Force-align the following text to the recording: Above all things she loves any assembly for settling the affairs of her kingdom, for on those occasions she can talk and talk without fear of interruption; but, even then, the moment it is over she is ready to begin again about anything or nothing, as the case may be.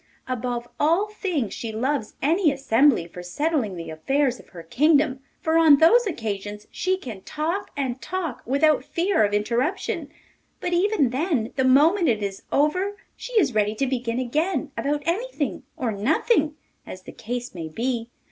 Above 0.27 0.67
all 0.79 1.09
things 1.09 1.53
she 1.53 1.71
loves 1.71 2.15
any 2.23 2.51
assembly 2.51 3.07
for 3.07 3.21
settling 3.21 3.75
the 3.75 3.91
affairs 3.91 4.39
of 4.39 4.49
her 4.49 4.63
kingdom, 4.63 5.19
for 5.41 5.59
on 5.59 5.77
those 5.77 6.07
occasions 6.07 6.65
she 6.71 6.97
can 6.97 7.21
talk 7.21 7.69
and 7.77 8.01
talk 8.01 8.41
without 8.43 8.83
fear 8.83 9.23
of 9.23 9.31
interruption; 9.31 10.09
but, 10.59 10.73
even 10.73 11.11
then, 11.11 11.53
the 11.55 11.63
moment 11.63 12.09
it 12.09 12.23
is 12.23 12.41
over 12.51 12.97
she 13.15 13.33
is 13.33 13.53
ready 13.53 13.75
to 13.75 13.85
begin 13.85 14.17
again 14.17 14.71
about 14.75 15.03
anything 15.05 15.61
or 15.77 15.91
nothing, 15.91 16.55
as 16.83 17.03
the 17.03 17.11
case 17.11 17.53
may 17.53 17.67
be. 17.69 18.09